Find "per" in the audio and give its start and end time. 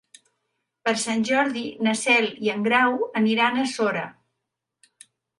0.87-0.91